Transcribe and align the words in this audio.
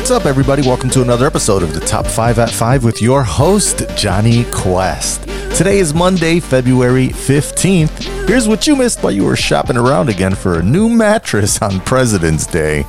What's 0.00 0.10
up, 0.10 0.24
everybody? 0.24 0.62
Welcome 0.62 0.88
to 0.90 1.02
another 1.02 1.26
episode 1.26 1.62
of 1.62 1.74
the 1.74 1.80
Top 1.80 2.06
5 2.06 2.38
at 2.38 2.50
5 2.50 2.84
with 2.84 3.02
your 3.02 3.22
host, 3.22 3.82
Johnny 3.96 4.44
Quest. 4.50 5.24
Today 5.54 5.78
is 5.78 5.92
Monday, 5.92 6.40
February 6.40 7.08
15th. 7.08 8.26
Here's 8.26 8.48
what 8.48 8.66
you 8.66 8.76
missed 8.76 9.02
while 9.02 9.12
you 9.12 9.24
were 9.24 9.36
shopping 9.36 9.76
around 9.76 10.08
again 10.08 10.34
for 10.34 10.58
a 10.58 10.62
new 10.62 10.88
mattress 10.88 11.60
on 11.60 11.80
President's 11.80 12.46
Day. 12.46 12.86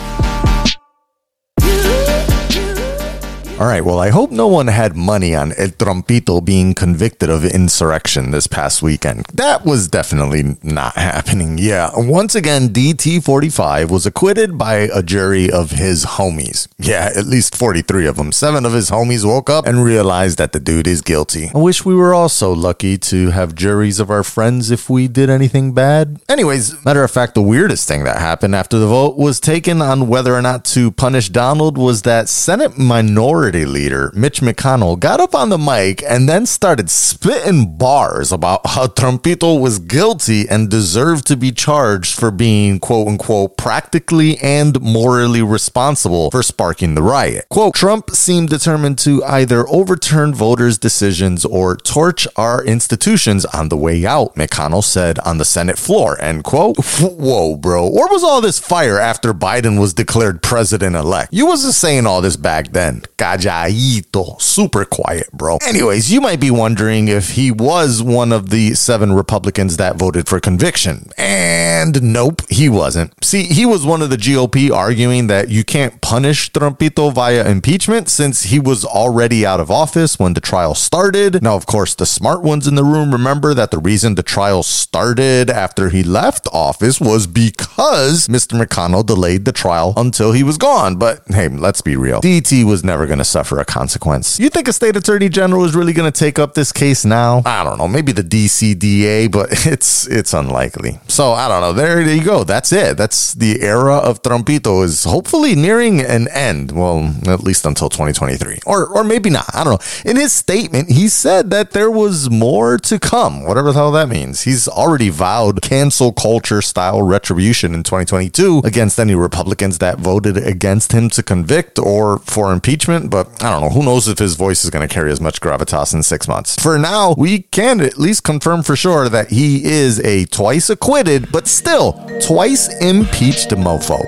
All 3.61 3.67
right, 3.67 3.85
well, 3.85 3.99
I 3.99 4.09
hope 4.09 4.31
no 4.31 4.47
one 4.47 4.65
had 4.65 4.95
money 4.95 5.35
on 5.35 5.51
El 5.51 5.67
Trompito 5.67 6.43
being 6.43 6.73
convicted 6.73 7.29
of 7.29 7.45
insurrection 7.45 8.31
this 8.31 8.47
past 8.47 8.81
weekend. 8.81 9.27
That 9.35 9.65
was 9.65 9.87
definitely 9.87 10.57
not 10.63 10.95
happening. 10.95 11.59
Yeah, 11.59 11.91
once 11.93 12.33
again, 12.33 12.69
DT45 12.69 13.91
was 13.91 14.07
acquitted 14.07 14.57
by 14.57 14.89
a 14.91 15.03
jury 15.03 15.51
of 15.51 15.69
his 15.69 16.05
homies. 16.05 16.69
Yeah, 16.79 17.11
at 17.15 17.27
least 17.27 17.55
43 17.55 18.07
of 18.07 18.15
them. 18.15 18.31
Seven 18.31 18.65
of 18.65 18.73
his 18.73 18.89
homies 18.89 19.23
woke 19.23 19.47
up 19.47 19.67
and 19.67 19.83
realized 19.83 20.39
that 20.39 20.53
the 20.53 20.59
dude 20.59 20.87
is 20.87 21.03
guilty. 21.03 21.51
I 21.53 21.59
wish 21.59 21.85
we 21.85 21.93
were 21.93 22.15
also 22.15 22.51
lucky 22.55 22.97
to 22.97 23.29
have 23.29 23.53
juries 23.53 23.99
of 23.99 24.09
our 24.09 24.23
friends 24.23 24.71
if 24.71 24.89
we 24.89 25.07
did 25.07 25.29
anything 25.29 25.71
bad. 25.71 26.19
Anyways, 26.27 26.83
matter 26.83 27.03
of 27.03 27.11
fact, 27.11 27.35
the 27.35 27.43
weirdest 27.43 27.87
thing 27.87 28.05
that 28.05 28.17
happened 28.17 28.55
after 28.55 28.79
the 28.79 28.87
vote 28.87 29.19
was 29.19 29.39
taken 29.39 29.83
on 29.83 30.07
whether 30.07 30.33
or 30.33 30.41
not 30.41 30.65
to 30.73 30.89
punish 30.89 31.29
Donald 31.29 31.77
was 31.77 32.01
that 32.01 32.27
Senate 32.27 32.75
minority 32.75 33.50
leader, 33.51 34.11
Mitch 34.15 34.41
McConnell, 34.41 34.99
got 34.99 35.19
up 35.19 35.35
on 35.35 35.49
the 35.49 35.57
mic 35.57 36.01
and 36.03 36.27
then 36.27 36.45
started 36.45 36.89
spitting 36.89 37.77
bars 37.77 38.31
about 38.31 38.61
how 38.65 38.87
Trumpito 38.87 39.59
was 39.59 39.79
guilty 39.79 40.47
and 40.49 40.69
deserved 40.69 41.27
to 41.27 41.37
be 41.37 41.51
charged 41.51 42.17
for 42.19 42.31
being, 42.31 42.79
quote 42.79 43.07
unquote, 43.07 43.57
practically 43.57 44.37
and 44.39 44.81
morally 44.81 45.41
responsible 45.41 46.31
for 46.31 46.41
sparking 46.41 46.95
the 46.95 47.03
riot. 47.03 47.45
Quote, 47.49 47.75
Trump 47.75 48.11
seemed 48.11 48.49
determined 48.49 48.97
to 48.99 49.23
either 49.25 49.67
overturn 49.69 50.33
voters' 50.33 50.77
decisions 50.77 51.45
or 51.45 51.75
torch 51.75 52.27
our 52.35 52.63
institutions 52.63 53.45
on 53.45 53.69
the 53.69 53.77
way 53.77 54.05
out, 54.05 54.35
McConnell 54.35 54.83
said 54.83 55.19
on 55.19 55.37
the 55.37 55.45
Senate 55.45 55.77
floor, 55.77 56.19
end 56.21 56.43
quote. 56.43 56.77
Whoa, 57.01 57.57
bro. 57.57 57.89
Where 57.89 58.07
was 58.07 58.23
all 58.23 58.41
this 58.41 58.59
fire 58.59 58.99
after 58.99 59.33
Biden 59.33 59.79
was 59.79 59.93
declared 59.93 60.41
president 60.41 60.95
elect? 60.95 61.33
You 61.33 61.45
wasn't 61.45 61.73
saying 61.73 62.05
all 62.05 62.21
this 62.21 62.37
back 62.37 62.71
then. 62.71 63.03
God 63.17 63.40
calladito, 63.41 64.41
super 64.41 64.85
quiet, 64.85 65.31
bro. 65.33 65.57
Anyways, 65.67 66.11
you 66.11 66.21
might 66.21 66.39
be 66.39 66.51
wondering 66.51 67.07
if 67.07 67.31
he 67.31 67.51
was 67.51 68.01
one 68.01 68.31
of 68.31 68.49
the 68.49 68.73
seven 68.73 69.13
Republicans 69.13 69.77
that 69.77 69.95
voted 69.95 70.27
for 70.27 70.39
conviction. 70.39 71.09
And 71.17 72.01
nope, 72.01 72.41
he 72.49 72.69
wasn't. 72.69 73.13
See, 73.23 73.43
he 73.43 73.65
was 73.65 73.85
one 73.85 74.01
of 74.01 74.09
the 74.09 74.17
GOP 74.17 74.71
arguing 74.71 75.27
that 75.27 75.49
you 75.49 75.63
can't 75.63 76.01
punish 76.01 76.51
Trumpito 76.51 77.13
via 77.13 77.47
impeachment 77.49 78.09
since 78.09 78.43
he 78.43 78.59
was 78.59 78.85
already 78.85 79.45
out 79.45 79.59
of 79.59 79.71
office 79.71 80.19
when 80.19 80.33
the 80.33 80.41
trial 80.41 80.75
started. 80.75 81.41
Now, 81.41 81.55
of 81.55 81.65
course, 81.65 81.95
the 81.95 82.05
smart 82.05 82.43
ones 82.43 82.67
in 82.67 82.75
the 82.75 82.83
room 82.83 83.11
remember 83.11 83.53
that 83.53 83.71
the 83.71 83.79
reason 83.79 84.15
the 84.15 84.23
trial 84.23 84.63
started 84.63 85.49
after 85.49 85.89
he 85.89 86.03
left 86.03 86.47
office 86.53 86.99
was 86.99 87.27
because 87.27 88.27
Mr. 88.27 88.61
McConnell 88.61 89.05
delayed 89.05 89.45
the 89.45 89.51
trial 89.51 89.93
until 89.97 90.31
he 90.31 90.43
was 90.43 90.57
gone. 90.57 90.97
But 90.97 91.23
hey, 91.27 91.47
let's 91.47 91.81
be 91.81 91.95
real. 91.95 92.21
DT 92.21 92.63
was 92.63 92.83
never 92.83 93.05
going 93.05 93.19
to 93.19 93.20
suffer 93.23 93.59
a 93.59 93.65
consequence. 93.65 94.39
You 94.39 94.49
think 94.49 94.67
a 94.67 94.73
state 94.73 94.95
attorney 94.95 95.29
general 95.29 95.65
is 95.65 95.75
really 95.75 95.93
going 95.93 96.11
to 96.11 96.17
take 96.17 96.39
up 96.39 96.53
this 96.53 96.71
case 96.71 97.05
now? 97.05 97.41
I 97.45 97.63
don't 97.63 97.77
know. 97.77 97.87
Maybe 97.87 98.11
the 98.11 98.23
DCDA, 98.23 99.31
but 99.31 99.49
it's 99.65 100.07
it's 100.07 100.33
unlikely. 100.33 100.99
So 101.07 101.33
I 101.33 101.47
don't 101.47 101.61
know. 101.61 101.73
There, 101.73 102.03
There 102.03 102.15
you 102.15 102.23
go. 102.23 102.43
That's 102.43 102.71
it. 102.71 102.97
That's 102.97 103.33
the 103.33 103.61
era 103.61 103.97
of 103.97 104.21
Trumpito 104.21 104.83
is 104.83 105.03
hopefully 105.03 105.55
nearing 105.55 106.01
an 106.01 106.27
end. 106.29 106.71
Well, 106.71 107.13
at 107.27 107.41
least 107.41 107.65
until 107.65 107.89
2023, 107.89 108.59
or 108.65 108.87
or 108.87 109.03
maybe 109.03 109.29
not. 109.29 109.45
I 109.53 109.63
don't 109.63 109.73
know. 109.73 110.09
In 110.09 110.17
his 110.17 110.33
statement, 110.33 110.89
he 110.89 111.07
said 111.07 111.49
that 111.51 111.71
there 111.71 111.91
was 111.91 112.29
more 112.29 112.77
to 112.79 112.99
come. 112.99 113.43
Whatever 113.45 113.71
the 113.71 113.79
hell 113.79 113.91
that 113.91 114.09
means. 114.09 114.41
He's 114.41 114.67
already 114.67 115.09
vowed 115.09 115.61
cancel 115.61 116.11
culture 116.11 116.61
style 116.61 117.01
retribution 117.01 117.73
in 117.73 117.83
2022 117.83 118.61
against 118.63 118.99
any 118.99 119.15
Republicans 119.15 119.77
that 119.79 119.99
voted 119.99 120.37
against 120.37 120.91
him 120.93 121.09
to 121.09 121.21
convict 121.21 121.77
or 121.77 122.19
for 122.19 122.51
impeachment. 122.51 123.10
But 123.11 123.43
I 123.43 123.51
don't 123.51 123.61
know. 123.61 123.69
Who 123.69 123.83
knows 123.83 124.07
if 124.07 124.17
his 124.17 124.35
voice 124.35 124.63
is 124.63 124.69
going 124.69 124.87
to 124.87 124.91
carry 124.91 125.11
as 125.11 125.19
much 125.19 125.41
gravitas 125.41 125.93
in 125.93 126.01
six 126.01 126.29
months? 126.29 126.55
For 126.55 126.79
now, 126.79 127.13
we 127.17 127.39
can 127.51 127.81
at 127.81 127.97
least 127.97 128.23
confirm 128.23 128.63
for 128.63 128.77
sure 128.77 129.09
that 129.09 129.29
he 129.29 129.65
is 129.65 129.99
a 129.99 130.25
twice 130.25 130.69
acquitted, 130.69 131.29
but 131.29 131.45
still 131.45 131.93
twice 132.21 132.69
impeached 132.81 133.49
mofo. 133.49 133.99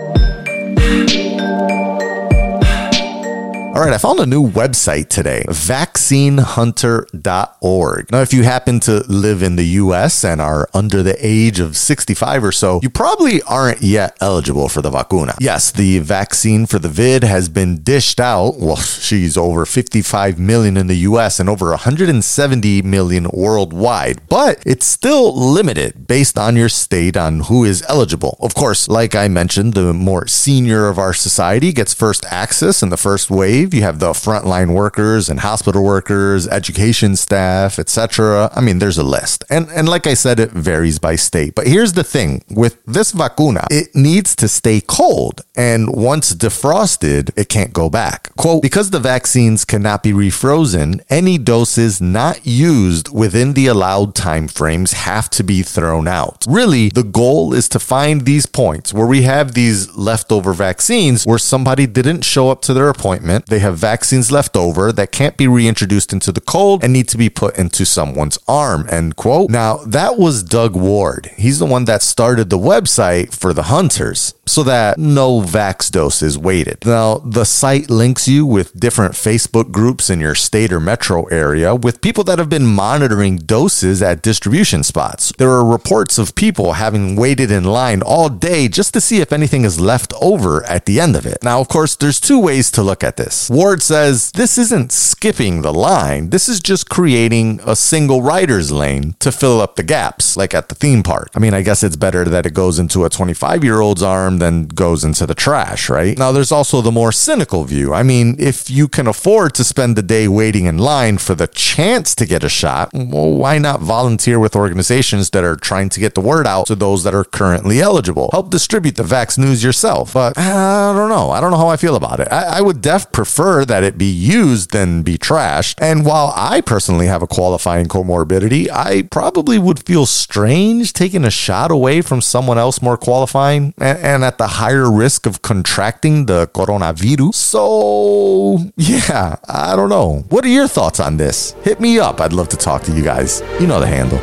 All 3.74 3.82
right, 3.82 3.92
I 3.92 3.98
found 3.98 4.20
a 4.20 4.28
new 4.28 4.48
website 4.48 5.10
today, 5.10 5.44
vaccinehunter.org. 5.48 8.12
Now, 8.12 8.22
if 8.22 8.32
you 8.32 8.44
happen 8.44 8.80
to 8.82 9.00
live 9.08 9.42
in 9.42 9.56
the 9.56 9.66
US 9.82 10.24
and 10.24 10.40
are 10.40 10.70
under 10.76 11.02
the 11.02 11.18
age 11.20 11.60
of 11.60 11.76
65 11.76 12.44
or 12.44 12.52
so, 12.52 12.80
you 12.84 12.92
probably 12.92 13.42
aren't 13.42 13.82
yet 13.82 14.16
eligible 14.22 14.70
for 14.70 14.84
the 14.84 14.92
vacuna. 14.92 15.34
Yes, 15.40 15.72
the 15.72 15.98
vaccine 15.98 16.68
for 16.68 16.78
the 16.78 16.88
vid 16.88 17.24
has 17.24 17.50
been 17.50 17.82
dished 17.82 18.20
out. 18.20 18.58
Well, 18.60 18.76
she's 18.76 19.38
over 19.38 19.66
55 19.66 20.38
million 20.38 20.78
in 20.78 20.86
the 20.86 20.98
US 20.98 21.40
and 21.40 21.50
over 21.50 21.70
170 21.70 22.84
million 22.84 23.28
worldwide, 23.34 24.22
but 24.30 24.62
it's 24.68 24.86
still 24.86 25.36
limited 25.36 26.06
based 26.06 26.38
on 26.38 26.56
your 26.56 26.70
state 26.70 27.18
on 27.18 27.40
who 27.40 27.64
is 27.64 27.84
eligible. 27.90 28.38
Of 28.40 28.54
course, 28.54 28.88
like 28.88 29.16
I 29.16 29.30
mentioned, 29.30 29.74
the 29.74 29.96
more 29.96 30.28
senior 30.28 30.90
of 30.90 31.00
our 31.00 31.16
society 31.16 31.74
gets 31.74 31.96
first 31.96 32.24
access 32.26 32.84
in 32.84 32.90
the 32.90 32.98
first 32.98 33.32
wave 33.32 33.63
you 33.72 33.84
have 33.84 34.00
the 34.00 34.14
frontline 34.14 34.74
workers 34.74 35.30
and 35.30 35.40
hospital 35.42 35.84
workers, 35.84 36.48
education 36.48 37.16
staff, 37.16 37.78
etc. 37.78 38.50
I 38.56 38.62
mean, 38.62 38.80
there's 38.80 38.98
a 38.98 39.04
list. 39.04 39.44
And 39.48 39.70
and 39.70 39.88
like 39.88 40.08
I 40.08 40.16
said, 40.16 40.40
it 40.40 40.50
varies 40.50 40.98
by 40.98 41.16
state. 41.18 41.54
But 41.54 41.68
here's 41.68 41.94
the 41.94 42.04
thing 42.04 42.44
with 42.50 42.84
this 42.88 43.12
vacuna, 43.12 43.68
it 43.70 43.90
needs 43.94 44.36
to 44.38 44.48
stay 44.48 44.82
cold. 44.82 45.42
And 45.56 45.96
once 45.96 46.34
defrosted, 46.34 47.32
it 47.36 47.50
can't 47.50 47.74
go 47.74 47.90
back. 47.90 48.36
Quote, 48.36 48.62
because 48.62 48.90
the 48.90 49.00
vaccines 49.00 49.66
cannot 49.66 50.02
be 50.02 50.12
refrozen, 50.12 51.02
any 51.10 51.38
doses 51.38 52.02
not 52.02 52.46
used 52.46 53.14
within 53.14 53.54
the 53.54 53.68
allowed 53.68 54.16
time 54.16 54.48
frames 54.48 54.94
have 54.94 55.30
to 55.32 55.44
be 55.44 55.62
thrown 55.62 56.08
out. 56.08 56.46
Really, 56.48 56.90
the 56.90 57.04
goal 57.04 57.54
is 57.54 57.70
to 57.70 57.80
find 57.80 58.26
these 58.26 58.46
points 58.46 58.94
where 58.94 59.06
we 59.06 59.24
have 59.24 59.54
these 59.54 59.96
leftover 59.96 60.54
vaccines 60.54 61.26
where 61.26 61.38
somebody 61.38 61.86
didn't 61.86 62.24
show 62.24 62.50
up 62.50 62.62
to 62.64 62.74
their 62.74 62.90
appointment 62.90 63.46
they 63.48 63.60
have 63.60 63.78
vaccines 63.78 64.32
left 64.32 64.56
over 64.56 64.92
that 64.92 65.12
can't 65.12 65.38
be 65.38 65.48
reintroduced 65.48 66.14
into 66.14 66.32
the 66.32 66.42
cold 66.42 66.84
and 66.84 66.94
need 66.94 67.08
to 67.10 67.18
be 67.18 67.30
put 67.30 67.58
into 67.58 67.86
someone's 67.86 68.40
arm, 68.48 68.88
end 68.90 69.16
quote. 69.16 69.50
Now, 69.50 69.78
that 69.86 70.18
was 70.18 70.44
Doug 70.44 70.76
Ward. 70.76 71.32
He's 71.38 71.60
the 71.60 71.66
one 71.66 71.86
that 71.86 72.02
started 72.02 72.50
the 72.50 72.58
website 72.58 73.34
for 73.34 73.54
the 73.54 73.64
hunters 73.64 74.34
so 74.46 74.64
that 74.64 74.98
no 74.98 75.43
vax 75.44 75.92
dose 75.92 76.22
is 76.22 76.38
waited. 76.38 76.86
Now, 76.86 77.18
the 77.18 77.46
site 77.46 77.90
links 77.90 78.28
you 78.28 78.46
with 78.46 78.80
different 78.80 79.14
Facebook 79.14 79.72
groups 79.72 80.10
in 80.10 80.20
your 80.20 80.36
state 80.36 80.72
or 80.72 80.80
metro 80.80 81.26
area 81.26 81.76
with 81.76 82.02
people 82.02 82.24
that 82.26 82.40
have 82.40 82.50
been 82.50 82.66
monitoring 82.66 83.38
doses 83.38 84.02
at 84.02 84.22
distribution 84.22 84.84
spots. 84.84 85.32
There 85.38 85.52
are 85.52 85.66
reports 85.66 86.18
of 86.18 86.36
people 86.36 86.74
having 86.74 87.16
waited 87.16 87.52
in 87.52 87.64
line 87.64 88.02
all 88.02 88.30
day 88.30 88.68
just 88.68 88.94
to 88.94 89.02
see 89.02 89.22
if 89.22 89.34
anything 89.34 89.64
is 89.64 89.80
left 89.80 90.14
over 90.22 90.64
at 90.66 90.86
the 90.86 91.00
end 91.00 91.16
of 91.16 91.26
it. 91.26 91.38
Now, 91.44 91.60
of 91.60 91.68
course, 91.68 91.96
there's 91.96 92.20
two 92.20 92.40
ways 92.40 92.72
to 92.72 92.84
look 92.84 93.04
at 93.04 93.18
this. 93.18 93.50
Ward 93.50 93.82
says 93.82 94.32
this 94.32 94.58
isn't 94.58 94.92
skipping 94.92 95.62
the 95.62 95.74
line, 95.74 96.30
this 96.30 96.48
is 96.48 96.60
just 96.60 96.90
creating 96.90 97.60
a 97.66 97.76
single 97.76 98.22
rider's 98.22 98.72
lane 98.72 99.16
to 99.20 99.32
fill 99.32 99.62
up 99.62 99.76
the 99.76 99.84
gaps, 99.84 100.38
like 100.38 100.54
at 100.54 100.70
the 100.70 100.76
theme 100.76 101.04
park. 101.04 101.30
I 101.36 101.40
mean, 101.40 101.54
I 101.54 101.62
guess 101.62 101.84
it's 101.84 101.96
better 101.96 102.26
that 102.26 102.46
it 102.46 102.54
goes 102.54 102.80
into 102.80 103.06
a 103.06 103.10
25 103.10 103.64
year 103.64 103.80
old's 103.80 104.04
arm 104.04 104.40
than 104.40 104.68
goes 104.68 105.04
into 105.04 105.26
the 105.26 105.33
trash, 105.34 105.90
right? 105.90 106.18
Now, 106.18 106.32
there's 106.32 106.52
also 106.52 106.82
the 106.82 106.92
more 106.92 107.12
cynical 107.12 107.64
view. 107.66 107.94
I 107.94 108.04
mean, 108.04 108.36
if 108.40 108.70
you 108.70 108.88
can 108.88 109.08
afford 109.08 109.54
to 109.56 109.64
spend 109.64 109.96
the 109.96 110.02
day 110.02 110.28
waiting 110.28 110.66
in 110.66 110.78
line 110.78 111.18
for 111.18 111.36
the 111.36 111.48
chance 111.48 112.16
to 112.16 112.26
get 112.26 112.44
a 112.44 112.50
shot, 112.50 112.92
well, 112.94 113.32
why 113.32 113.58
not 113.58 113.82
volunteer 113.82 114.40
with 114.40 114.56
organizations 114.56 115.30
that 115.32 115.44
are 115.44 115.56
trying 115.56 115.90
to 115.90 116.00
get 116.00 116.16
the 116.16 116.22
word 116.22 116.48
out 116.48 116.68
to 116.68 116.76
those 116.76 117.04
that 117.04 117.16
are 117.16 117.24
currently 117.24 117.82
eligible? 117.82 118.30
Help 118.32 118.50
distribute 118.50 118.96
the 118.96 119.04
Vax 119.04 119.38
news 119.38 119.64
yourself. 119.64 120.14
But 120.14 120.38
uh, 120.38 120.42
I 120.42 120.94
don't 120.96 121.10
know. 121.10 121.32
I 121.32 121.42
don't 121.42 121.52
know 121.52 121.58
how 121.58 121.68
I 121.68 121.78
feel 121.78 121.96
about 121.96 122.20
it. 122.20 122.28
I, 122.32 122.58
I 122.58 122.62
would 122.62 122.82
def 122.82 123.12
prefer 123.12 123.66
that 123.66 123.84
it 123.84 123.98
be 123.98 124.12
used 124.12 124.72
than 124.72 125.04
be 125.04 125.18
trashed. 125.18 125.76
And 125.82 126.06
while 126.06 126.34
I 126.36 126.62
personally 126.62 127.08
have 127.08 127.22
a 127.22 127.28
qualifying 127.28 127.88
comorbidity, 127.88 128.70
I 128.72 129.04
probably 129.04 129.60
would 129.60 129.86
feel 129.86 130.06
strange 130.06 130.94
taking 130.94 131.26
a 131.26 131.32
shot 131.32 131.72
away 131.72 132.02
from 132.02 132.22
someone 132.22 132.58
else 132.58 132.82
more 132.82 132.98
qualifying 132.98 133.74
and, 133.78 133.98
and 134.00 134.24
at 134.24 134.38
the 134.38 134.48
higher 134.48 134.92
risk 134.92 135.23
of 135.26 135.42
contracting 135.42 136.26
the 136.26 136.48
coronavirus. 136.48 137.34
So, 137.36 138.60
yeah, 138.78 139.36
I 139.48 139.76
don't 139.76 139.90
know. 139.90 140.26
What 140.30 140.46
are 140.46 140.50
your 140.50 140.68
thoughts 140.68 141.00
on 141.00 141.18
this? 141.18 141.54
Hit 141.64 141.80
me 141.80 142.00
up. 142.00 142.22
I'd 142.22 142.34
love 142.34 142.50
to 142.50 142.58
talk 142.58 142.84
to 142.84 142.92
you 142.92 143.04
guys. 143.04 143.42
You 143.60 143.68
know 143.68 143.80
the 143.80 143.88
handle. 143.88 144.20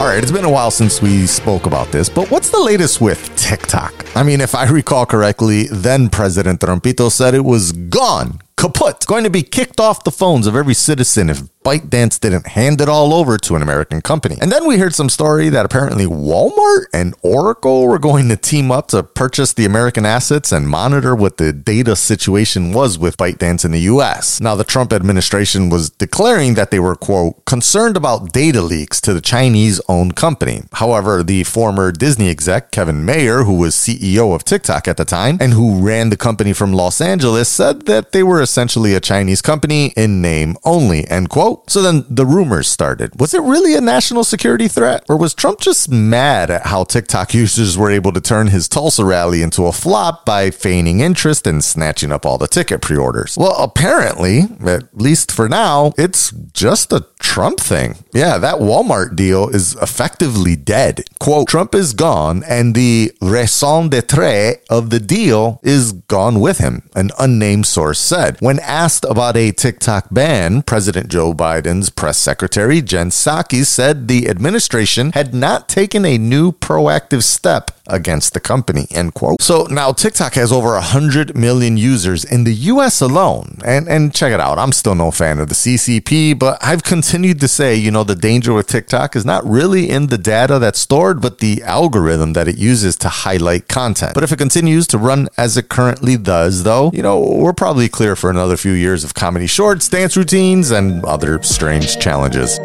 All 0.00 0.10
right, 0.10 0.22
it's 0.22 0.32
been 0.32 0.44
a 0.44 0.50
while 0.50 0.70
since 0.70 1.00
we 1.00 1.26
spoke 1.26 1.66
about 1.66 1.92
this, 1.92 2.08
but 2.08 2.30
what's 2.30 2.50
the 2.50 2.58
latest 2.58 3.00
with 3.00 3.34
TikTok. 3.36 4.06
I 4.16 4.22
mean, 4.22 4.40
if 4.40 4.54
I 4.54 4.68
recall 4.70 5.06
correctly, 5.06 5.68
then 5.70 6.08
President 6.08 6.60
Trumpito 6.60 7.10
said 7.10 7.34
it 7.34 7.44
was 7.44 7.72
gone, 7.72 8.40
kaput, 8.56 9.06
going 9.06 9.24
to 9.24 9.30
be 9.30 9.42
kicked 9.42 9.80
off 9.80 10.04
the 10.04 10.10
phones 10.10 10.46
of 10.46 10.56
every 10.56 10.74
citizen 10.74 11.28
if 11.30 11.42
ByteDance 11.64 12.20
didn't 12.20 12.48
hand 12.48 12.82
it 12.82 12.90
all 12.90 13.14
over 13.14 13.38
to 13.38 13.56
an 13.56 13.62
American 13.62 14.02
company. 14.02 14.36
And 14.38 14.52
then 14.52 14.66
we 14.66 14.76
heard 14.76 14.94
some 14.94 15.08
story 15.08 15.48
that 15.48 15.64
apparently 15.64 16.04
Walmart 16.04 16.84
and 16.92 17.14
Oracle 17.22 17.86
were 17.86 17.98
going 17.98 18.28
to 18.28 18.36
team 18.36 18.70
up 18.70 18.88
to 18.88 19.02
purchase 19.02 19.54
the 19.54 19.64
American 19.64 20.04
assets 20.04 20.52
and 20.52 20.68
monitor 20.68 21.14
what 21.14 21.38
the 21.38 21.54
data 21.54 21.96
situation 21.96 22.72
was 22.72 22.98
with 22.98 23.16
ByteDance 23.16 23.64
in 23.64 23.70
the 23.70 23.80
US. 23.80 24.42
Now, 24.42 24.54
the 24.54 24.62
Trump 24.62 24.92
administration 24.92 25.70
was 25.70 25.88
declaring 25.88 26.52
that 26.52 26.70
they 26.70 26.78
were, 26.78 26.96
quote, 26.96 27.42
concerned 27.46 27.96
about 27.96 28.32
data 28.32 28.60
leaks 28.60 29.00
to 29.00 29.14
the 29.14 29.22
Chinese 29.22 29.80
owned 29.88 30.16
company. 30.16 30.64
However, 30.74 31.22
the 31.22 31.44
former 31.44 31.92
Disney 31.92 32.28
exec, 32.28 32.72
Kevin 32.72 33.06
Mayer, 33.06 33.44
who 33.44 33.56
was 33.56 33.74
CEO 33.74 34.34
of 34.34 34.44
TikTok 34.44 34.86
at 34.86 34.98
the 34.98 35.06
time 35.06 35.38
and 35.40 35.54
who 35.54 35.80
ran 35.80 36.10
the 36.10 36.18
company 36.18 36.52
from 36.52 36.74
Los 36.74 37.00
Angeles, 37.00 37.48
said 37.48 37.86
that 37.86 38.12
they 38.12 38.22
were 38.22 38.42
essentially 38.42 38.92
a 38.92 39.00
Chinese 39.00 39.40
company 39.40 39.94
in 39.96 40.20
name 40.20 40.58
only, 40.64 41.08
end 41.08 41.30
quote. 41.30 41.53
Oh, 41.54 41.62
so 41.68 41.82
then 41.82 42.04
the 42.08 42.26
rumors 42.26 42.68
started. 42.68 43.18
Was 43.20 43.34
it 43.34 43.42
really 43.42 43.74
a 43.74 43.80
national 43.80 44.24
security 44.24 44.68
threat? 44.68 45.04
Or 45.08 45.16
was 45.16 45.34
Trump 45.34 45.60
just 45.60 45.90
mad 45.90 46.50
at 46.50 46.66
how 46.66 46.84
TikTok 46.84 47.34
users 47.42 47.78
were 47.78 47.90
able 47.90 48.12
to 48.12 48.20
turn 48.20 48.48
his 48.48 48.68
Tulsa 48.68 49.04
rally 49.04 49.42
into 49.42 49.66
a 49.66 49.72
flop 49.72 50.24
by 50.24 50.50
feigning 50.50 51.00
interest 51.00 51.46
and 51.46 51.62
snatching 51.62 52.12
up 52.12 52.26
all 52.26 52.38
the 52.38 52.48
ticket 52.48 52.80
pre 52.80 52.96
orders? 52.96 53.36
Well, 53.36 53.56
apparently, 53.58 54.42
at 54.66 54.94
least 54.94 55.30
for 55.30 55.48
now, 55.48 55.92
it's 55.96 56.30
just 56.52 56.92
a 56.92 57.06
Trump 57.24 57.58
thing. 57.58 57.96
Yeah, 58.12 58.36
that 58.38 58.60
Walmart 58.60 59.16
deal 59.16 59.48
is 59.48 59.74
effectively 59.82 60.54
dead. 60.56 61.04
Quote, 61.18 61.48
Trump 61.48 61.74
is 61.74 61.94
gone 61.94 62.44
and 62.44 62.74
the 62.74 63.12
raison 63.20 63.88
d'etre 63.88 64.56
of 64.68 64.90
the 64.90 65.00
deal 65.00 65.58
is 65.62 65.92
gone 65.92 66.38
with 66.38 66.58
him, 66.58 66.88
an 66.94 67.10
unnamed 67.18 67.66
source 67.66 67.98
said. 67.98 68.36
When 68.40 68.60
asked 68.60 69.04
about 69.08 69.36
a 69.38 69.50
TikTok 69.50 70.08
ban, 70.12 70.62
President 70.62 71.08
Joe 71.08 71.32
Biden's 71.32 71.88
press 71.90 72.18
secretary, 72.18 72.82
Jen 72.82 73.08
Psaki, 73.08 73.64
said 73.64 74.06
the 74.06 74.28
administration 74.28 75.10
had 75.12 75.34
not 75.34 75.68
taken 75.68 76.04
a 76.04 76.18
new 76.18 76.52
proactive 76.52 77.24
step 77.24 77.70
against 77.86 78.32
the 78.32 78.40
company, 78.40 78.86
end 78.90 79.14
quote. 79.14 79.42
So 79.42 79.64
now 79.64 79.92
TikTok 79.92 80.34
has 80.34 80.52
over 80.52 80.70
100 80.70 81.36
million 81.36 81.76
users 81.76 82.24
in 82.24 82.44
the 82.44 82.54
US 82.54 83.00
alone. 83.00 83.58
And, 83.64 83.88
and 83.88 84.14
check 84.14 84.32
it 84.32 84.40
out, 84.40 84.58
I'm 84.58 84.72
still 84.72 84.94
no 84.94 85.10
fan 85.10 85.38
of 85.38 85.48
the 85.48 85.54
CCP, 85.54 86.38
but 86.38 86.58
I've 86.62 86.82
continued 86.82 87.40
to 87.40 87.48
say, 87.48 87.74
you 87.74 87.90
know, 87.90 88.04
the 88.04 88.14
danger 88.14 88.52
with 88.52 88.66
TikTok 88.66 89.16
is 89.16 89.24
not 89.24 89.44
really 89.44 89.90
in 89.90 90.06
the 90.06 90.18
data 90.18 90.58
that's 90.58 90.78
stored, 90.78 91.20
but 91.20 91.38
the 91.38 91.62
algorithm 91.62 92.32
that 92.32 92.48
it 92.48 92.56
uses 92.56 92.96
to 92.96 93.08
highlight 93.08 93.68
content. 93.68 94.14
But 94.14 94.24
if 94.24 94.32
it 94.32 94.38
continues 94.38 94.86
to 94.88 94.98
run 94.98 95.28
as 95.36 95.56
it 95.56 95.68
currently 95.68 96.16
does, 96.16 96.62
though, 96.62 96.90
you 96.92 97.02
know, 97.02 97.20
we're 97.20 97.52
probably 97.52 97.88
clear 97.88 98.16
for 98.16 98.30
another 98.30 98.56
few 98.56 98.72
years 98.72 99.04
of 99.04 99.14
comedy 99.14 99.46
shorts, 99.46 99.88
dance 99.88 100.16
routines, 100.16 100.70
and 100.70 101.04
other 101.04 101.42
strange 101.42 101.98
challenges. 101.98 102.58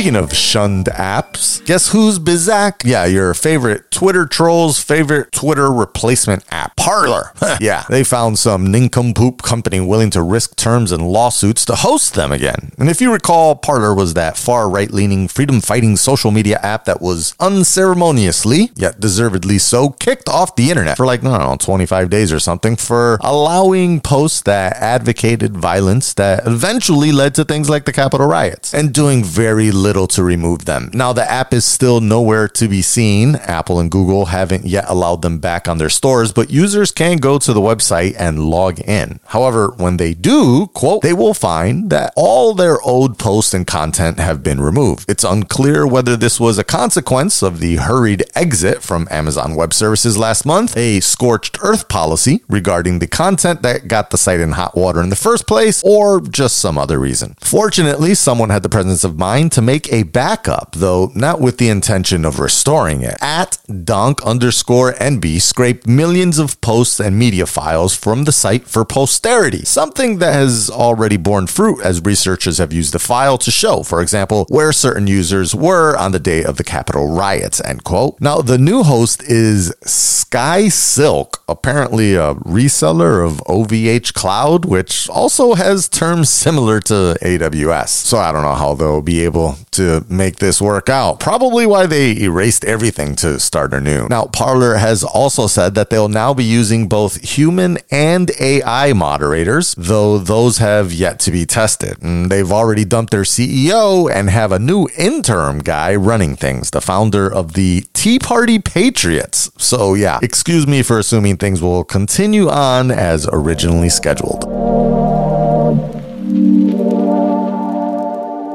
Speaking 0.00 0.16
of 0.16 0.34
shunned 0.34 0.86
apps, 0.86 1.62
guess 1.66 1.92
who's 1.92 2.18
Bizak? 2.18 2.86
Yeah, 2.86 3.04
your 3.04 3.34
favorite 3.34 3.90
Twitter 3.90 4.24
trolls' 4.24 4.82
favorite 4.82 5.30
Twitter 5.30 5.70
replacement 5.70 6.42
app, 6.50 6.74
Parler. 6.74 7.34
yeah, 7.60 7.84
they 7.90 8.02
found 8.02 8.38
some 8.38 8.72
nincompoop 8.72 9.42
company 9.42 9.78
willing 9.78 10.08
to 10.12 10.22
risk 10.22 10.56
terms 10.56 10.90
and 10.90 11.06
lawsuits 11.06 11.66
to 11.66 11.74
host 11.74 12.14
them 12.14 12.32
again. 12.32 12.72
And 12.78 12.88
if 12.88 13.02
you 13.02 13.12
recall, 13.12 13.56
Parler 13.56 13.94
was 13.94 14.14
that 14.14 14.38
far 14.38 14.70
right 14.70 14.90
leaning, 14.90 15.28
freedom 15.28 15.60
fighting 15.60 15.98
social 15.98 16.30
media 16.30 16.58
app 16.62 16.86
that 16.86 17.02
was 17.02 17.34
unceremoniously, 17.38 18.70
yet 18.76 19.00
deservedly 19.00 19.58
so, 19.58 19.90
kicked 19.90 20.30
off 20.30 20.56
the 20.56 20.70
internet 20.70 20.96
for 20.96 21.04
like, 21.04 21.22
no, 21.22 21.36
no, 21.36 21.56
25 21.60 22.08
days 22.08 22.32
or 22.32 22.40
something 22.40 22.74
for 22.74 23.18
allowing 23.20 24.00
posts 24.00 24.40
that 24.40 24.78
advocated 24.78 25.58
violence 25.58 26.14
that 26.14 26.46
eventually 26.46 27.12
led 27.12 27.34
to 27.34 27.44
things 27.44 27.68
like 27.68 27.84
the 27.84 27.92
Capitol 27.92 28.26
riots 28.26 28.72
and 28.72 28.94
doing 28.94 29.22
very 29.22 29.70
little 29.70 29.89
little 29.90 30.06
to 30.06 30.22
remove 30.22 30.66
them. 30.66 30.88
Now, 30.94 31.12
the 31.12 31.28
app 31.28 31.52
is 31.52 31.64
still 31.64 32.00
nowhere 32.00 32.46
to 32.46 32.68
be 32.68 32.80
seen. 32.80 33.34
Apple 33.34 33.80
and 33.80 33.90
Google 33.90 34.26
haven't 34.26 34.64
yet 34.64 34.84
allowed 34.86 35.22
them 35.22 35.40
back 35.40 35.66
on 35.66 35.78
their 35.78 35.88
stores, 35.88 36.30
but 36.30 36.48
users 36.48 36.92
can 36.92 37.16
go 37.16 37.40
to 37.40 37.52
the 37.52 37.60
website 37.60 38.14
and 38.16 38.38
log 38.48 38.78
in. 38.78 39.18
However, 39.24 39.74
when 39.76 39.96
they 39.96 40.14
do, 40.14 40.68
quote, 40.74 41.02
they 41.02 41.12
will 41.12 41.34
find 41.34 41.90
that 41.90 42.12
all 42.14 42.54
their 42.54 42.80
old 42.82 43.18
posts 43.18 43.52
and 43.52 43.66
content 43.66 44.20
have 44.20 44.44
been 44.44 44.60
removed. 44.60 45.10
It's 45.10 45.24
unclear 45.24 45.84
whether 45.88 46.16
this 46.16 46.38
was 46.38 46.56
a 46.56 46.62
consequence 46.62 47.42
of 47.42 47.58
the 47.58 47.76
hurried 47.76 48.22
exit 48.36 48.84
from 48.84 49.08
Amazon 49.10 49.56
Web 49.56 49.74
Services 49.74 50.16
last 50.16 50.46
month, 50.46 50.76
a 50.76 51.00
scorched 51.00 51.58
earth 51.62 51.88
policy 51.88 52.44
regarding 52.48 53.00
the 53.00 53.08
content 53.08 53.62
that 53.62 53.88
got 53.88 54.10
the 54.10 54.18
site 54.18 54.38
in 54.38 54.52
hot 54.52 54.76
water 54.76 55.02
in 55.02 55.10
the 55.10 55.16
first 55.16 55.48
place, 55.48 55.82
or 55.84 56.20
just 56.20 56.58
some 56.58 56.78
other 56.78 57.00
reason. 57.00 57.34
Fortunately, 57.40 58.14
someone 58.14 58.50
had 58.50 58.62
the 58.62 58.68
presence 58.68 59.02
of 59.02 59.18
mind 59.18 59.50
to 59.50 59.60
make 59.62 59.79
make 59.80 59.92
a 59.92 60.02
backup, 60.02 60.72
though 60.72 61.10
not 61.14 61.40
with 61.40 61.58
the 61.58 61.68
intention 61.68 62.24
of 62.24 62.38
restoring 62.38 63.02
it. 63.02 63.16
At 63.20 63.58
donk 63.84 64.24
underscore 64.26 64.92
enby 64.94 65.40
scraped 65.40 65.86
millions 65.86 66.38
of 66.38 66.60
posts 66.60 67.00
and 67.00 67.18
media 67.18 67.46
files 67.46 67.96
from 67.96 68.24
the 68.24 68.32
site 68.32 68.66
for 68.66 68.84
posterity, 68.84 69.64
something 69.64 70.18
that 70.18 70.34
has 70.34 70.70
already 70.70 71.16
borne 71.16 71.46
fruit 71.46 71.80
as 71.82 72.04
researchers 72.04 72.58
have 72.58 72.72
used 72.72 72.92
the 72.92 72.98
file 72.98 73.38
to 73.38 73.50
show, 73.50 73.82
for 73.82 74.02
example, 74.02 74.46
where 74.48 74.72
certain 74.72 75.06
users 75.06 75.54
were 75.54 75.96
on 75.96 76.12
the 76.12 76.18
day 76.18 76.44
of 76.44 76.56
the 76.56 76.64
Capitol 76.64 77.06
riots, 77.08 77.60
end 77.64 77.84
quote. 77.84 78.20
Now, 78.20 78.42
the 78.42 78.58
new 78.58 78.82
host 78.82 79.22
is 79.22 79.72
SkySilk, 79.84 81.38
apparently 81.48 82.14
a 82.14 82.34
reseller 82.34 83.24
of 83.24 83.38
OVH 83.46 84.12
Cloud, 84.14 84.64
which 84.64 85.08
also 85.08 85.54
has 85.54 85.88
terms 85.88 86.28
similar 86.28 86.80
to 86.80 87.16
AWS. 87.22 87.88
So 87.88 88.18
I 88.18 88.32
don't 88.32 88.42
know 88.42 88.54
how 88.54 88.74
they'll 88.74 89.02
be 89.02 89.24
able 89.24 89.56
to 89.72 90.04
make 90.08 90.36
this 90.36 90.60
work 90.60 90.88
out. 90.88 91.20
Probably 91.20 91.66
why 91.66 91.86
they 91.86 92.16
erased 92.16 92.64
everything 92.64 93.14
to 93.16 93.38
start 93.38 93.72
anew. 93.72 94.08
Now, 94.08 94.26
Parler 94.26 94.76
has 94.76 95.04
also 95.04 95.46
said 95.46 95.74
that 95.74 95.90
they'll 95.90 96.08
now 96.08 96.34
be 96.34 96.44
using 96.44 96.88
both 96.88 97.20
human 97.22 97.78
and 97.90 98.30
AI 98.40 98.92
moderators, 98.92 99.74
though 99.76 100.18
those 100.18 100.58
have 100.58 100.92
yet 100.92 101.18
to 101.20 101.30
be 101.30 101.46
tested. 101.46 102.02
And 102.02 102.30
they've 102.30 102.50
already 102.50 102.84
dumped 102.84 103.12
their 103.12 103.22
CEO 103.22 104.10
and 104.10 104.30
have 104.30 104.52
a 104.52 104.58
new 104.58 104.88
interim 104.96 105.58
guy 105.60 105.94
running 105.94 106.36
things, 106.36 106.70
the 106.70 106.80
founder 106.80 107.32
of 107.32 107.52
the 107.54 107.84
Tea 107.92 108.18
Party 108.18 108.58
Patriots. 108.58 109.50
So, 109.58 109.94
yeah, 109.94 110.18
excuse 110.22 110.66
me 110.66 110.82
for 110.82 110.98
assuming 110.98 111.36
things 111.36 111.62
will 111.62 111.84
continue 111.84 112.48
on 112.48 112.90
as 112.90 113.28
originally 113.32 113.88
scheduled. 113.88 115.09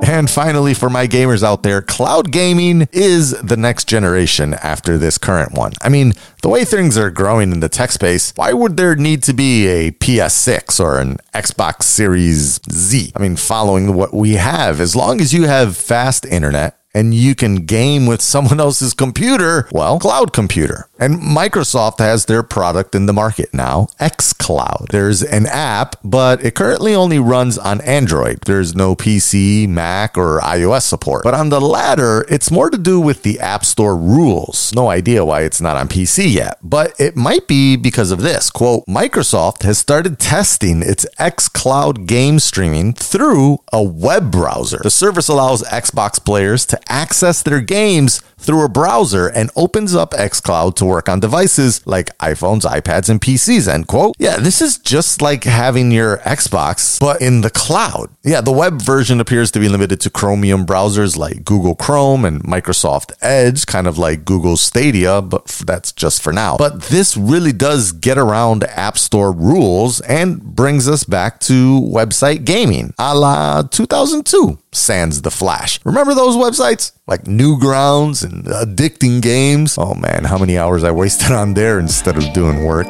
And 0.07 0.29
finally, 0.29 0.75
for 0.75 0.87
my 0.87 1.07
gamers 1.07 1.41
out 1.41 1.63
there, 1.63 1.81
cloud 1.81 2.31
gaming 2.31 2.87
is 2.91 3.31
the 3.41 3.57
next 3.57 3.87
generation 3.87 4.53
after 4.53 4.99
this 4.99 5.17
current 5.17 5.53
one. 5.53 5.73
I 5.81 5.89
mean, 5.89 6.13
the 6.43 6.49
way 6.49 6.63
things 6.63 6.95
are 6.95 7.09
growing 7.09 7.51
in 7.51 7.59
the 7.59 7.69
tech 7.69 7.91
space, 7.91 8.31
why 8.35 8.53
would 8.53 8.77
there 8.77 8.95
need 8.95 9.23
to 9.23 9.33
be 9.33 9.65
a 9.65 9.91
PS6 9.91 10.79
or 10.79 10.99
an 10.99 11.17
Xbox 11.33 11.83
Series 11.83 12.59
Z? 12.71 13.13
I 13.15 13.19
mean, 13.19 13.35
following 13.35 13.95
what 13.95 14.13
we 14.13 14.33
have, 14.33 14.79
as 14.79 14.95
long 14.95 15.19
as 15.21 15.33
you 15.33 15.47
have 15.47 15.75
fast 15.75 16.23
internet, 16.23 16.77
and 16.95 17.13
you 17.13 17.35
can 17.35 17.65
game 17.65 18.05
with 18.05 18.21
someone 18.21 18.59
else's 18.59 18.93
computer, 18.93 19.67
well, 19.71 19.99
cloud 19.99 20.31
computer. 20.31 20.87
And 20.97 21.19
Microsoft 21.19 21.99
has 21.99 22.25
their 22.25 22.41
product 22.41 22.95
in 22.95 23.05
the 23.05 23.11
market 23.11 23.53
now, 23.53 23.89
xCloud. 23.99 24.87
There's 24.89 25.21
an 25.21 25.45
app, 25.45 25.97
but 26.05 26.43
it 26.43 26.55
currently 26.55 26.95
only 26.95 27.19
runs 27.19 27.57
on 27.57 27.81
Android. 27.81 28.39
There's 28.45 28.73
no 28.73 28.95
PC, 28.95 29.67
Mac, 29.67 30.17
or 30.17 30.39
iOS 30.39 30.83
support. 30.83 31.25
But 31.25 31.33
on 31.33 31.49
the 31.49 31.59
latter, 31.59 32.25
it's 32.29 32.49
more 32.49 32.69
to 32.69 32.77
do 32.77 33.01
with 33.01 33.23
the 33.23 33.41
App 33.41 33.65
Store 33.65 33.97
rules. 33.97 34.73
No 34.73 34.89
idea 34.89 35.25
why 35.25 35.41
it's 35.41 35.59
not 35.59 35.75
on 35.75 35.89
PC 35.89 36.33
yet, 36.33 36.59
but 36.63 36.97
it 36.97 37.17
might 37.17 37.45
be 37.45 37.75
because 37.75 38.11
of 38.11 38.21
this. 38.21 38.49
Quote, 38.49 38.85
Microsoft 38.87 39.63
has 39.63 39.77
started 39.77 40.17
testing 40.17 40.81
its 40.81 41.05
xCloud 41.19 42.07
game 42.07 42.39
streaming 42.39 42.93
through 42.93 43.57
a 43.73 43.83
web 43.83 44.31
browser. 44.31 44.79
The 44.81 44.89
service 44.89 45.27
allows 45.27 45.61
Xbox 45.63 46.23
players 46.23 46.65
to 46.67 46.79
access 46.89 47.41
their 47.43 47.61
games 47.61 48.21
through 48.45 48.63
a 48.63 48.69
browser 48.69 49.27
and 49.27 49.49
opens 49.55 49.95
up 49.95 50.11
xCloud 50.11 50.75
to 50.75 50.85
work 50.85 51.09
on 51.09 51.19
devices 51.19 51.85
like 51.85 52.15
iPhones, 52.19 52.61
iPads, 52.61 53.09
and 53.09 53.19
PCs, 53.19 53.67
end 53.67 53.87
quote. 53.87 54.15
Yeah, 54.19 54.37
this 54.37 54.61
is 54.61 54.77
just 54.77 55.21
like 55.21 55.43
having 55.43 55.91
your 55.91 56.17
Xbox, 56.17 56.99
but 56.99 57.21
in 57.21 57.41
the 57.41 57.49
cloud. 57.49 58.09
Yeah, 58.23 58.41
the 58.41 58.51
web 58.51 58.81
version 58.81 59.19
appears 59.19 59.51
to 59.51 59.59
be 59.59 59.69
limited 59.69 59.99
to 60.01 60.09
Chromium 60.09 60.65
browsers 60.65 61.17
like 61.17 61.43
Google 61.43 61.75
Chrome 61.75 62.25
and 62.25 62.43
Microsoft 62.43 63.11
Edge, 63.21 63.65
kind 63.65 63.87
of 63.87 63.97
like 63.97 64.25
Google 64.25 64.57
Stadia, 64.57 65.21
but 65.21 65.45
that's 65.65 65.91
just 65.91 66.21
for 66.21 66.31
now. 66.31 66.57
But 66.57 66.83
this 66.83 67.17
really 67.17 67.51
does 67.53 67.91
get 67.91 68.17
around 68.17 68.63
App 68.65 68.97
Store 68.97 69.31
rules 69.31 70.01
and 70.01 70.41
brings 70.41 70.87
us 70.87 71.03
back 71.03 71.39
to 71.41 71.81
website 71.81 72.45
gaming 72.45 72.93
a 72.97 73.15
la 73.15 73.63
2002 73.63 74.59
sans 74.71 75.21
the 75.21 75.31
Flash. 75.31 75.79
Remember 75.85 76.13
those 76.13 76.35
websites? 76.35 76.91
Like 77.07 77.25
Newgrounds 77.25 78.23
and 78.23 78.45
addicting 78.45 79.21
games. 79.21 79.77
Oh 79.77 79.93
man, 79.93 80.23
how 80.23 80.39
many 80.39 80.57
hours 80.57 80.83
I 80.83 80.89
wasted 80.89 81.31
on 81.31 81.53
there 81.53 81.77
instead 81.77 82.17
of 82.17 82.33
doing 82.33 82.63
work. 82.63 82.87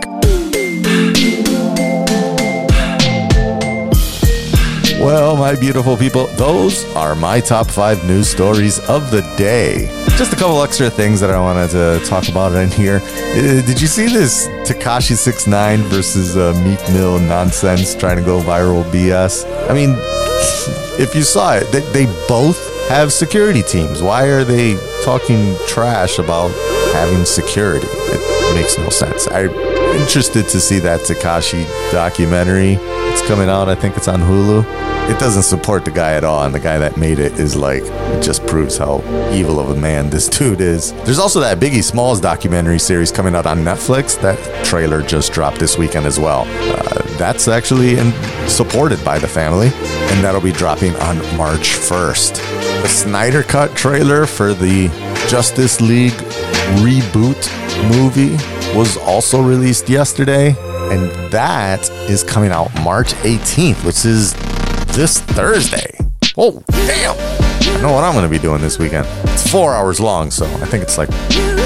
Well, 5.03 5.35
my 5.35 5.57
beautiful 5.59 5.97
people, 5.97 6.27
those 6.37 6.85
are 6.95 7.13
my 7.13 7.41
top 7.41 7.67
five 7.67 8.05
news 8.05 8.29
stories 8.29 8.79
of 8.87 9.11
the 9.11 9.19
day. 9.37 9.87
Just 10.17 10.31
a 10.31 10.37
couple 10.37 10.63
extra 10.63 10.89
things 10.89 11.19
that 11.19 11.29
I 11.29 11.37
wanted 11.41 11.71
to 11.71 11.99
talk 12.05 12.29
about 12.29 12.53
in 12.53 12.71
here. 12.71 13.01
Uh, 13.03 13.65
did 13.65 13.81
you 13.81 13.87
see 13.87 14.07
this 14.07 14.47
Tekashi 14.63 15.17
69 15.17 15.81
versus 15.89 16.37
uh, 16.37 16.53
Meek 16.63 16.79
Mill 16.93 17.19
nonsense 17.19 17.93
trying 17.93 18.15
to 18.15 18.23
go 18.23 18.39
viral 18.39 18.85
BS? 18.91 19.43
I 19.69 19.73
mean, 19.73 19.89
if 20.97 21.13
you 21.13 21.23
saw 21.23 21.55
it, 21.55 21.69
they, 21.73 21.81
they 21.91 22.05
both 22.29 22.74
have 22.89 23.11
security 23.11 23.63
teams. 23.63 24.01
Why 24.01 24.27
are 24.27 24.43
they 24.43 24.75
talking 25.03 25.55
trash 25.67 26.19
about 26.19 26.49
having 26.93 27.25
security? 27.25 27.87
It 27.89 28.55
makes 28.55 28.77
no 28.77 28.89
sense. 28.89 29.27
I'm 29.27 29.51
interested 29.99 30.47
to 30.49 30.59
see 30.59 30.79
that 30.79 31.01
Tekashi 31.01 31.65
documentary. 31.91 32.77
It's 33.11 33.25
coming 33.27 33.49
out. 33.49 33.69
I 33.69 33.75
think 33.75 33.97
it's 33.97 34.07
on 34.07 34.19
Hulu 34.19 34.63
it 35.07 35.19
doesn't 35.19 35.43
support 35.43 35.85
the 35.85 35.91
guy 35.91 36.13
at 36.13 36.23
all. 36.23 36.43
And 36.43 36.53
the 36.53 36.59
guy 36.59 36.79
that 36.79 36.97
made 36.97 37.19
it 37.19 37.33
is 37.33 37.55
like, 37.55 37.83
it 37.83 38.23
just 38.23 38.45
proves 38.47 38.77
how 38.77 39.03
evil 39.31 39.59
of 39.59 39.69
a 39.69 39.75
man 39.75 40.09
this 40.09 40.27
dude 40.27 40.61
is. 40.61 40.93
There's 41.03 41.19
also 41.19 41.39
that 41.41 41.59
Biggie 41.59 41.83
Smalls 41.83 42.19
documentary 42.19 42.79
series 42.79 43.11
coming 43.11 43.35
out 43.35 43.45
on 43.45 43.59
Netflix. 43.59 44.19
That 44.21 44.65
trailer 44.65 45.03
just 45.03 45.31
dropped 45.31 45.59
this 45.59 45.77
weekend 45.77 46.07
as 46.07 46.19
well. 46.19 46.45
Uh, 46.47 47.03
that's 47.17 47.47
actually 47.47 47.99
in, 47.99 48.11
supported 48.47 49.03
by 49.05 49.19
the 49.19 49.27
family, 49.27 49.67
and 49.67 50.23
that'll 50.23 50.41
be 50.41 50.51
dropping 50.51 50.95
on 50.95 51.17
March 51.37 51.75
1st. 51.77 52.64
The 52.81 52.87
Snyder 52.87 53.43
Cut 53.43 53.75
trailer 53.75 54.25
for 54.25 54.53
the 54.53 54.87
Justice 55.27 55.81
League 55.81 56.13
reboot 56.83 57.49
movie 57.89 58.35
was 58.77 58.97
also 58.97 59.41
released 59.41 59.89
yesterday, 59.89 60.49
and 60.91 61.09
that 61.31 61.89
is 62.09 62.23
coming 62.23 62.51
out 62.51 62.73
March 62.83 63.13
18th, 63.23 63.83
which 63.85 64.05
is 64.05 64.33
this 64.95 65.19
Thursday. 65.19 65.97
Oh, 66.37 66.63
damn. 66.69 67.15
I 67.77 67.81
know 67.81 67.93
what 67.93 68.03
I'm 68.03 68.13
going 68.13 68.23
to 68.23 68.29
be 68.29 68.39
doing 68.39 68.61
this 68.61 68.77
weekend. 68.77 69.07
It's 69.29 69.49
four 69.49 69.73
hours 69.73 69.99
long, 69.99 70.29
so 70.31 70.45
I 70.45 70.65
think 70.65 70.83
it's 70.83 70.97
like 70.97 71.11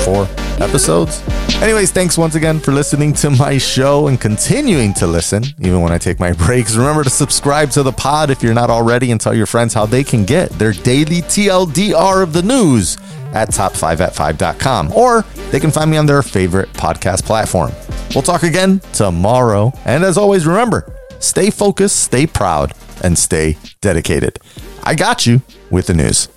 four 0.05 0.27
episodes. 0.63 1.21
Anyways, 1.61 1.91
thanks 1.91 2.17
once 2.17 2.35
again 2.35 2.57
for 2.57 2.71
listening 2.71 3.11
to 3.15 3.29
my 3.29 3.57
show 3.57 4.07
and 4.07 4.19
continuing 4.19 4.93
to 4.93 5.05
listen, 5.05 5.43
even 5.59 5.81
when 5.81 5.91
I 5.91 5.97
take 5.97 6.17
my 6.17 6.31
breaks. 6.45 6.77
Remember 6.77 7.03
to 7.03 7.09
subscribe 7.09 7.69
to 7.71 7.83
the 7.83 7.91
pod 7.91 8.29
if 8.29 8.41
you're 8.41 8.53
not 8.53 8.69
already 8.69 9.11
and 9.11 9.19
tell 9.19 9.33
your 9.35 9.45
friends 9.45 9.73
how 9.73 9.85
they 9.85 10.01
can 10.05 10.23
get 10.23 10.49
their 10.51 10.71
daily 10.71 11.21
TLDR 11.21 12.23
of 12.23 12.31
the 12.31 12.41
news 12.41 12.97
at 13.33 13.49
top5at5.com 13.49 14.93
or 14.93 15.23
they 15.51 15.59
can 15.59 15.69
find 15.69 15.91
me 15.91 15.97
on 15.97 16.05
their 16.05 16.23
favorite 16.23 16.71
podcast 16.73 17.25
platform. 17.25 17.73
We'll 18.15 18.23
talk 18.23 18.43
again 18.43 18.79
tomorrow. 18.93 19.73
And 19.83 20.05
as 20.05 20.17
always, 20.17 20.47
remember, 20.47 20.95
stay 21.19 21.49
focused, 21.49 21.97
stay 21.97 22.25
proud, 22.25 22.73
and 23.03 23.19
stay 23.19 23.57
dedicated. 23.81 24.39
I 24.83 24.95
got 24.95 25.25
you 25.25 25.41
with 25.69 25.87
the 25.87 25.93
news. 25.93 26.29